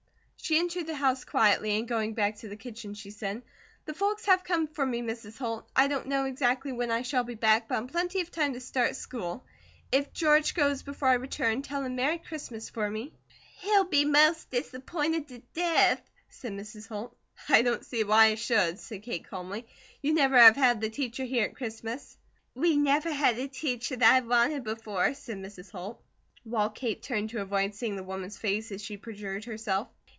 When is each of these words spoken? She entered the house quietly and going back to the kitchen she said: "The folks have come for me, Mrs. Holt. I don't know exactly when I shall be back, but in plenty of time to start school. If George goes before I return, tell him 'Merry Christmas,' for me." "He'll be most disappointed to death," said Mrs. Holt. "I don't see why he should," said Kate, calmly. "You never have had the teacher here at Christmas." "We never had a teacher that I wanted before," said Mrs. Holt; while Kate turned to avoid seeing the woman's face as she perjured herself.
She 0.43 0.57
entered 0.59 0.87
the 0.87 0.95
house 0.95 1.23
quietly 1.23 1.77
and 1.77 1.87
going 1.87 2.13
back 2.13 2.37
to 2.37 2.49
the 2.49 2.57
kitchen 2.57 2.93
she 2.93 3.09
said: 3.11 3.41
"The 3.85 3.93
folks 3.93 4.25
have 4.25 4.43
come 4.43 4.67
for 4.67 4.85
me, 4.85 5.01
Mrs. 5.01 5.37
Holt. 5.37 5.69
I 5.73 5.87
don't 5.87 6.07
know 6.07 6.25
exactly 6.25 6.73
when 6.73 6.91
I 6.91 7.03
shall 7.03 7.23
be 7.23 7.35
back, 7.35 7.69
but 7.69 7.77
in 7.77 7.87
plenty 7.87 8.19
of 8.19 8.31
time 8.31 8.51
to 8.53 8.59
start 8.59 8.97
school. 8.97 9.45
If 9.93 10.11
George 10.11 10.53
goes 10.53 10.83
before 10.83 11.07
I 11.07 11.13
return, 11.13 11.61
tell 11.61 11.85
him 11.85 11.95
'Merry 11.95 12.17
Christmas,' 12.17 12.69
for 12.69 12.89
me." 12.89 13.13
"He'll 13.59 13.85
be 13.85 14.03
most 14.03 14.49
disappointed 14.49 15.29
to 15.29 15.37
death," 15.53 16.01
said 16.27 16.51
Mrs. 16.51 16.85
Holt. 16.89 17.15
"I 17.47 17.61
don't 17.61 17.85
see 17.85 18.03
why 18.03 18.31
he 18.31 18.35
should," 18.35 18.77
said 18.77 19.03
Kate, 19.03 19.23
calmly. 19.23 19.65
"You 20.01 20.13
never 20.13 20.37
have 20.37 20.57
had 20.57 20.81
the 20.81 20.89
teacher 20.89 21.23
here 21.23 21.45
at 21.45 21.55
Christmas." 21.55 22.17
"We 22.55 22.75
never 22.75 23.11
had 23.13 23.39
a 23.39 23.47
teacher 23.47 23.95
that 23.95 24.15
I 24.15 24.19
wanted 24.25 24.65
before," 24.65 25.13
said 25.13 25.37
Mrs. 25.37 25.71
Holt; 25.71 26.03
while 26.43 26.69
Kate 26.71 27.01
turned 27.01 27.29
to 27.29 27.41
avoid 27.41 27.73
seeing 27.73 27.95
the 27.95 28.03
woman's 28.03 28.37
face 28.37 28.73
as 28.73 28.83
she 28.83 28.97
perjured 28.97 29.45
herself. 29.45 29.87